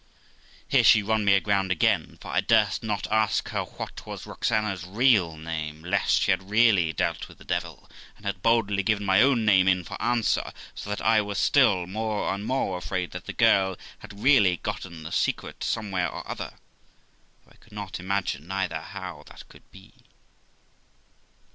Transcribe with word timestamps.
Here 0.67 0.83
she 0.83 1.03
run 1.03 1.23
me 1.23 1.35
aground 1.35 1.71
again, 1.71 2.17
for 2.19 2.29
I 2.29 2.41
durst 2.41 2.81
not 2.81 3.05
ask 3.11 3.49
her 3.49 3.63
what 3.65 4.03
was 4.03 4.25
Roxana's 4.25 4.83
real 4.83 5.37
name, 5.37 5.83
lest 5.83 6.23
she 6.23 6.31
had 6.31 6.49
really 6.49 6.91
dealt 6.91 7.27
with 7.27 7.37
the 7.37 7.43
devil, 7.45 7.87
and 8.17 8.25
had 8.25 8.41
boldly 8.41 8.81
given 8.81 9.05
my 9.05 9.21
own 9.21 9.45
name 9.45 9.67
in 9.67 9.83
for 9.83 10.01
answer; 10.01 10.53
so 10.73 10.89
that 10.89 11.03
I 11.03 11.21
was 11.21 11.37
still 11.37 11.85
more 11.85 12.33
and 12.33 12.43
more 12.47 12.79
afraid 12.79 13.11
that 13.11 13.25
the 13.27 13.33
girl 13.33 13.77
had 13.99 14.19
really 14.23 14.57
gotten 14.57 15.03
the 15.03 15.11
secret 15.11 15.63
somewhere 15.63 16.09
or 16.09 16.27
other; 16.27 16.53
though 17.45 17.51
I 17.51 17.57
could 17.57 17.71
not 17.73 17.99
imagine 17.99 18.47
neither 18.47 18.81
how 18.81 19.21
that 19.27 19.47
could 19.49 19.69
be. 19.69 19.93